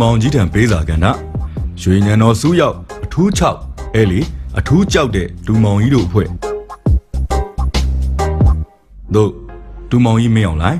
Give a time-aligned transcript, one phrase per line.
[0.00, 1.06] မောင်ကြီးထံပေးစာကဏ္ဍ
[1.80, 3.28] ရွှေညံတော်စုရောက်အထူး
[3.62, 4.20] 6အဲလီ
[4.58, 6.28] အထူးကြောက်တဲ့ဒူမောင်ကြီးတို့အဖွဲ့
[9.14, 9.30] တို့
[9.90, 10.78] ဒူမောင်ကြီးမင်းအောင်လိုက်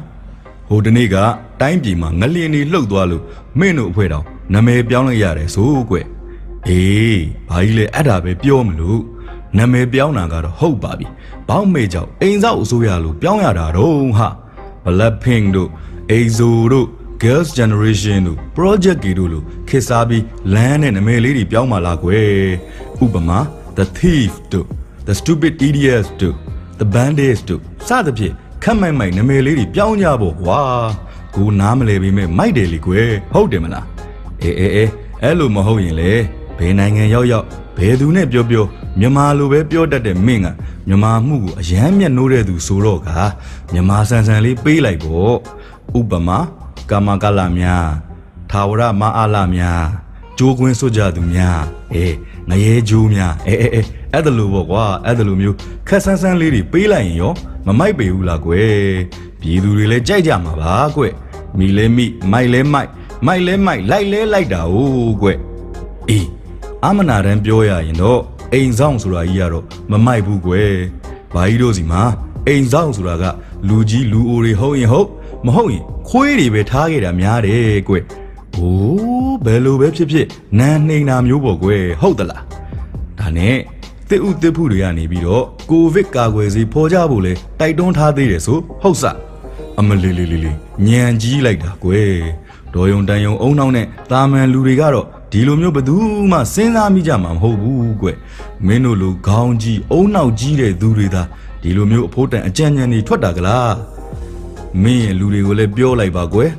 [0.68, 1.16] ဟိုတနေ့က
[1.60, 3.22] တိုင်းပြည်မှာငလျင်တွေလှုပ်သွားလို့
[3.58, 5.96] မင်းတို့အဖွဲ့တော်နာမည်ပြောင်းလိုက်ရတယ်ဆိုကွ
[6.68, 9.00] အေးဘာကြီးလဲအဲ့ဒါပဲပြောမလို့
[9.58, 11.06] နာမည်ပြောင်းတာကတော့ဟုတ်ပါပြီ
[11.48, 14.28] ဘောက်မေကြောင့်အိမ်ဆောက်အစိုးရလို့ပြောင်းရတာတော့ဟာ
[14.84, 15.70] Blackpink တို့
[16.16, 16.88] EXO တို့
[17.24, 20.24] Girls Generation တို့ Project K တို့လို့ခေတ်စားပြီး
[20.54, 22.28] လမ်းနဲ့နာမည်လေးတွေပြောင်းมาလားကွယ်
[23.04, 23.38] ဥပမာ
[23.76, 24.66] The Thief တို့
[25.06, 26.36] The Stupid Idiots တို့
[26.80, 30.60] The Bandits တို့စသဖြင့်ခက်မိုက်မိုက်နာမည်လေးတွေပြောင်းကြဖို့ကွာ
[31.34, 33.86] ကိုနားမလဲပြီးမဲ့မိုက်တယ်လေကွယ်ဟုတ်တယ်မလား
[34.42, 34.90] အေးအေးအေး
[35.22, 36.12] အဲ့လိုမဟုတ်ရင်လေ
[36.58, 37.46] ဘယ်နိုင်ငံရောက်ရောက်
[37.76, 38.64] ဘယ်သူနဲ့ပြောပြော
[38.98, 40.48] မြန်မာလိုပဲပြောတတ်တဲ့မင်းက
[40.86, 43.08] မြန်မာမှုကိုအယမ်းမြတ်နိုးတဲ့သူဆိုတော့က
[43.72, 45.34] မြန်မာဆန်ဆန်လေးပေးလိုက်ပေါ့
[45.98, 46.38] ဥပမာ
[46.90, 47.88] ကာမကလများ
[48.50, 49.82] ထာဝရမအားလများ
[50.38, 51.60] ကျိုးကွင်းစွကြသူများ
[51.94, 52.14] အေး
[52.48, 55.56] ငရဲကျိုးများအေးအေးအေးအဲ့ဒါလိုပေါ့ကွာအဲ့ဒါလိုမျိုး
[55.88, 57.32] ခက်ဆန်းဆန်းလေးတွေပေးလိုက်ရင်ရော
[57.66, 58.96] မမိုက်ပေဘူးလားကွယ်
[59.40, 61.12] ပြည်သူတွေလည်းကြိုက်ကြမှာပါကွယ်
[61.58, 62.90] မိလဲမိမိုက်လဲမိုက်
[63.26, 64.76] မိုက်လဲမိုက်လိုက်လဲလိုက်တာ哦
[65.22, 65.38] ကွယ်
[66.08, 66.26] အေး
[66.84, 68.20] အမနာတန်းပြောရရင်တော့
[68.52, 70.72] အိမ်ဆောင်ဆိုတာကြီးကတော့မမိုက်ဘူးကွယ်
[71.34, 72.02] ဘာကြီးတို့စီမှာ
[72.46, 73.24] အိမ်ဆောင်ဆိုတာက
[73.68, 75.08] လူကြီးလူအိုတွေဟုတ်ရင်ဟုတ်
[75.46, 78.04] မဟုတ်ရင်ခွေးတွေပဲထားခဲ့တာများတယ်ကွယ်။
[78.56, 80.26] အိုးဘယ်လိုပဲဖြစ်ဖြစ်
[80.58, 82.42] နန်းနှိမ်တာမျိုးပေါ့ကွယ်ဟုတ်သလား။
[83.18, 83.56] ဒါနဲ့
[84.08, 89.04] တစ်ဥတစ်ဖုတွေကနေပြီးတော့ကိုဗစ်ကာကွယ်ဆေးဖော်ကြဖို့လဲတိုက်တွန်းထားသေးတယ်ဆိုဟုတ်စ
[89.80, 90.52] အမလီလီလီလီ
[90.86, 92.14] ညံကြီးလိုက်တာကွယ်
[92.74, 95.94] ဒေါ်ယုံတန်ယုံအုံနောက်နဲ့တာမန်လူတွေကတော့ဒီလိုမျိုးဘယ်သူ
[96.30, 98.08] မှစဉ်းစားမိကြမှာမဟုတ်ဘူးကွ
[98.66, 101.22] မင်းတို့လိုခေါင်းကြီးအုံနောက်ကြီးတဲ့သူတွေသာ
[101.62, 103.93] ဒီလိုမျိုးအဖို့တန်အကြံဉာဏ်တွေထွက်တာကလား
[104.82, 106.50] မင်းရဲ့လူတွေကိုလည်းပြောလိုက်ပါကွယ်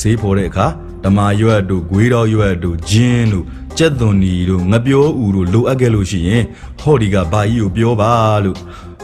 [0.00, 0.66] ဈေးဖော်တဲ့အခါ
[1.04, 3.44] တမာရွက်တို့ဂွေးတော်ရွက်တို့ဂျင်းတို့
[3.78, 6.44] ကြက်သွန်နီတို့ငပြောဥတို့လိုအပ်ခဲ့လို့ရှိရင်
[6.80, 8.12] ဟော်ဒီကဘာကြီးကိုပြောပါ
[8.44, 8.58] လို့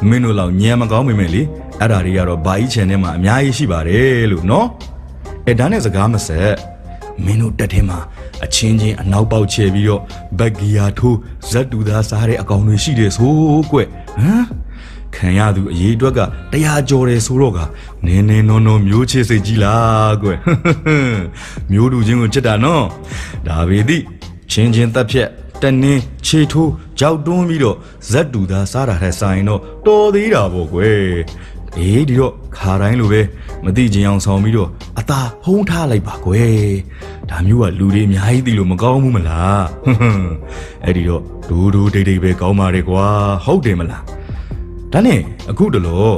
[0.08, 1.42] မင်းတို့လောက်ညံမကောင်းမိမယ်လေ
[1.80, 4.66] အဲ့ဒါတွေကတော့ဘာကြီး channel မှာအများကြီးရှိပါတယ်လို့နော်
[5.46, 6.54] အဲဒါနဲ့စကားမဆက်
[7.24, 7.98] မင်းတို့တက်ထဲမှာ
[8.44, 10.02] အချင်းချင်းအနောက်ပေါက်ချဲပြီးတော့
[10.38, 11.18] ဘက်ဂီယာထိုး
[11.50, 13.32] ဇက်တူသားစားတဲ့အကောင်တွေရှိတယ်ဆို
[13.70, 14.44] ကွဟမ်
[15.16, 16.20] ခံရသူအရေးအတွက်က
[16.52, 17.58] တရားကြော်တယ်ဆိုတော့က
[18.06, 20.28] နင်းနေနော်နော်မျိုးချစ်စိတ်ကြီးလားကွ
[21.70, 22.84] မျိုးတူချင်းကိုချစ်တာနော်
[23.46, 24.02] ဒါပေသည့်
[24.50, 25.28] ချင်းချင်းတက်ဖြက်
[25.62, 27.76] တနင်းခြေထိုးကြောက်တွန်းပြီးတော့
[28.10, 31.06] ဇက်တူသားစားတာထက်ဆိုင်တော့တော်သေးတာပေါ့ကွယ်
[31.78, 33.20] အေးဒီတော့ခါတိုင်းလိုပဲ
[33.64, 34.68] မသိချင်အောင်ဆောင်ပြီးတော့
[34.98, 36.70] အသာဟုံးထားလိုက်ပါကွယ်
[37.30, 40.30] ဒါမျိုးကလူတွေအများကြီးသိလို့မကောင်းဘူးမလားဟွန်းဟွန်း
[40.84, 43.04] အဲ့ဒီတော့ဒူဒူဒိတ်ဒိတ်ပဲကောင်းပါတယ်ကွာ
[43.44, 44.02] ဟုတ်တယ်မလား
[44.92, 45.20] ဒါနဲ့
[45.50, 46.16] အခုတလို့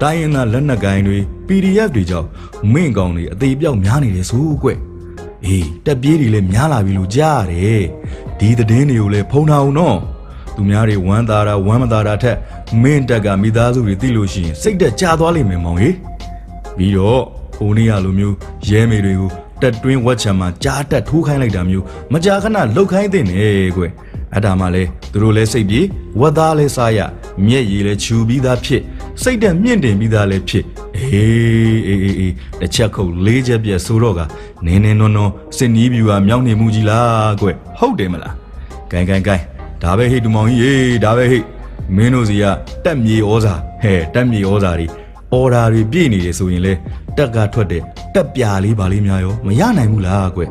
[0.00, 2.28] တိုင်းရင်းသားလက်နက်ကိုင်းတွေ PDF တွေကြောင့်
[2.72, 4.68] မင့်ကောင်တွေအသေးပြောက်များနေတယ်ဆိုကွ
[5.44, 7.82] အေးတက်ပြေးတွေလည်းများလာပြီလို့ကြားရတယ်
[8.38, 9.98] ဒီသတင်းတွေကိုလည်းဖုံထားအောင်နော်
[10.54, 12.36] သူများတွေဝမ်းသာတာဝမ်းမသာတာထက်
[12.82, 15.96] မင်းတက်ကမိသားစုတွေသိလို့ရှိရင်စိတ်တက်ကြသွားလိမ့်မယ်မောင်ကြီး
[16.76, 17.22] ပြီးတော့
[17.58, 18.34] ဟိုနေ့ရလိုမျိုး
[18.68, 19.30] ရဲမေတွေကို
[19.62, 23.46] တက်တွင်းဝက်ချံမှာကြားတက်ထိုးခိုင်းလိုက်တာမျိုးမကြာခဏလှုပ်ခိုင်းတဲ့နေ
[23.76, 23.82] ကွ
[24.34, 24.82] အဲ့ဒါမှလဲ
[25.12, 25.80] သူတို့လဲစိတ်ပြေ
[26.20, 27.00] ဝက်သားလဲစားရ
[27.46, 28.82] မျက်ရည်လဲချူပြီးသားဖြစ်
[29.22, 30.64] စိတ်တက်မြင့်တင်ပြီးသားလဲဖြစ်
[30.96, 34.20] အေးအေးအေးအေးတစ်ချက်ခုတ်လေးချက်ပြက်ဆိုတော့က
[34.66, 37.48] နင်းနေနွန်းနွန်းစင်နီးပြူဟာမြောင်းနေမှုကြီးလားကွ
[37.78, 38.34] ဟုတ်တယ်မလား
[38.90, 39.44] ဂိုင်းဂိုင်းဂိုင်း
[39.82, 40.72] ဒါပဲဟိတ်တူမောင်ကြီးရေ
[41.04, 41.46] ဒါပဲဟိတ်
[41.96, 42.44] မင်းတို့စီက
[42.84, 44.86] တက်မြေဩဇာဟဲ့တက်မြေဩဇာတွေ
[45.32, 46.72] အော်ဒါတွေပြည့်နေတယ်ဆိုရင်လေ
[47.16, 47.82] တက်ကထွက်တဲ့
[48.14, 50.42] တက်ပြာလေးပါလေးများရောမရနိုင်ဘူးလားကွ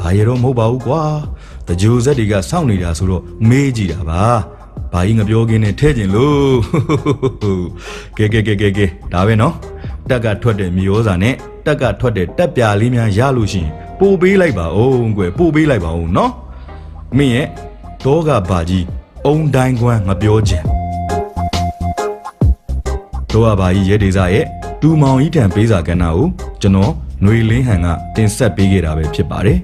[0.00, 1.02] ဘာရတော့မဟုတ်ပါဘူးကွာ
[1.68, 4.22] တကြိုဇက်တွေကစောင့်နေတာဆိုတော့မေးကြည့်တာပါ
[4.92, 6.56] ဘာကြီးငပြောခင်းနဲ့ထဲကျင်လို့
[8.18, 9.54] ကဲကဲကဲကဲကဲဒါပဲနော်
[10.08, 11.34] တက်ကထွက်တဲ့မြေဩဇာနဲ့
[11.66, 13.70] တက်ကထွက်တဲ့တက်ပြာလေးများရလို့ရှိရင်
[14.00, 16.32] ပို့ပေးလိုက်ပါဦးကွပို့ပေးလိုက်ပါဦးနော်
[17.16, 17.46] မင်းရဲ့
[18.04, 18.84] တောကဘာကြီး
[19.26, 20.62] အုံတိုင်းကွမ်းမပြောချင်
[23.32, 24.46] တော့ကဘာကြီးရဲဒေဇာရဲ့
[24.80, 26.26] တူမောင်ကြီးတံပေးစာကဏ္ဍကို
[26.60, 26.92] ကျွန်တော်
[27.22, 29.58] ຫນွေလင်းဟန်ကတင်ဆက်ပေးခဲ့တာပဲဖြစ်ပါတယ်